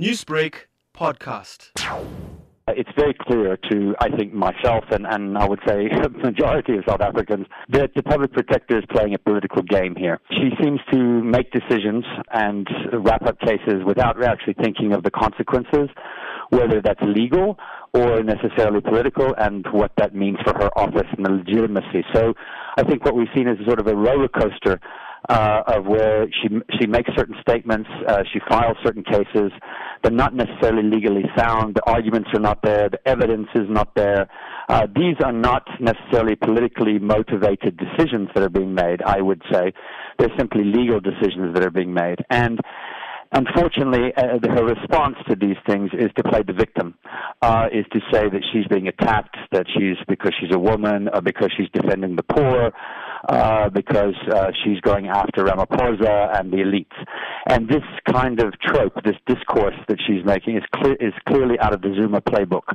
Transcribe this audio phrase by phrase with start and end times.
[0.00, 0.54] Newsbreak
[0.96, 1.68] podcast.
[2.68, 6.84] It's very clear to, I think, myself and, and I would say the majority of
[6.88, 10.18] South Africans that the public protector is playing a political game here.
[10.30, 15.90] She seems to make decisions and wrap up cases without actually thinking of the consequences,
[16.48, 17.58] whether that's legal
[17.92, 22.02] or necessarily political, and what that means for her office and the legitimacy.
[22.14, 22.32] So
[22.78, 24.80] I think what we've seen is sort of a roller coaster
[25.28, 26.48] uh, of where she
[26.80, 29.52] she makes certain statements, uh, she files certain cases.
[30.02, 31.76] They're not necessarily legally sound.
[31.76, 32.88] The arguments are not there.
[32.88, 34.28] The evidence is not there.
[34.68, 39.02] Uh, these are not necessarily politically motivated decisions that are being made.
[39.02, 39.72] I would say
[40.18, 42.60] they're simply legal decisions that are being made, and
[43.32, 46.94] unfortunately, uh, her response to these things is to play the victim,
[47.40, 51.20] uh, is to say that she's being attacked, that she's because she's a woman, or
[51.20, 52.72] because she's defending the poor,
[53.28, 56.96] uh, because uh, she's going after Ramaphosa and the elites.
[57.46, 60.64] And this kind of trope, this discourse that she's making, is,
[61.00, 62.74] is clearly out of the Zuma playbook.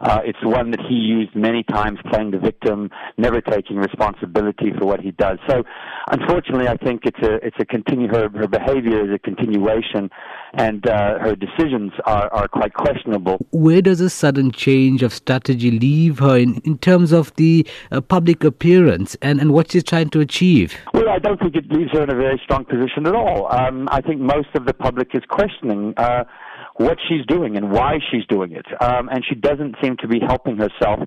[0.00, 4.86] Uh, it's one that he used many times, playing the victim, never taking responsibility for
[4.86, 5.38] what he does.
[5.48, 5.62] So,
[6.10, 10.10] unfortunately, I think it's a it's a continue her her behavior is a continuation,
[10.54, 13.38] and uh, her decisions are are quite questionable.
[13.50, 18.00] Where does a sudden change of strategy leave her in in terms of the uh,
[18.00, 20.74] public appearance and and what she's trying to achieve?
[20.94, 23.48] Well, I don't think it leaves her in a very strong position at all.
[23.50, 26.24] Um, I think most of the public is questioning uh,
[26.76, 30.20] what she's doing and why she's doing it, um, and she doesn't seem to be
[30.20, 31.00] helping herself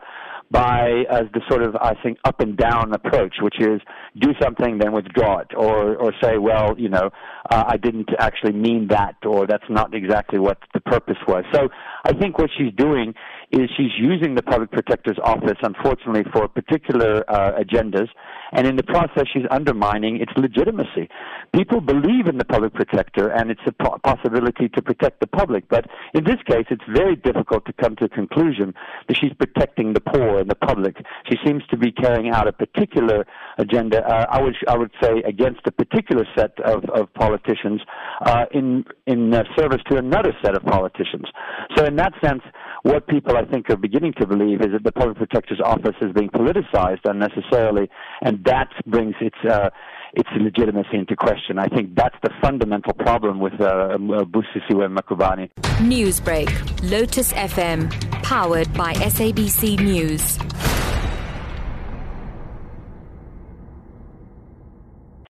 [0.51, 3.79] by uh, the sort of I think up and down approach, which is
[4.19, 7.09] do something then withdraw it, or or say, well, you know,
[7.49, 11.45] uh, I didn't actually mean that, or that's not exactly what the purpose was.
[11.53, 11.69] So
[12.03, 13.13] I think what she's doing
[13.51, 18.07] is she's using the public protector's office, unfortunately, for particular uh, agendas,
[18.53, 21.09] and in the process, she's undermining its legitimacy.
[21.53, 25.85] People believe in the public protector and its a possibility to protect the public, but
[26.13, 28.73] in this case, it's very difficult to come to a conclusion
[29.07, 30.97] that she's protecting the poor and the public.
[31.29, 33.25] She seems to be carrying out a particular
[33.57, 34.05] agenda.
[34.05, 37.81] Uh, I would I would say against a particular set of, of politicians
[38.25, 41.25] uh, in in uh, service to another set of politicians.
[41.75, 42.41] So in that sense,
[42.83, 46.11] what people I think are beginning to believe is that the public protector's office is
[46.13, 47.89] being politicized unnecessarily,
[48.21, 49.69] and that brings its uh,
[50.13, 51.57] its legitimacy into question.
[51.57, 55.49] I think that's the fundamental problem with uh, Busisiwe Mkhwebane.
[55.79, 57.89] Newsbreak, Lotus FM,
[58.23, 60.70] powered by SABC News.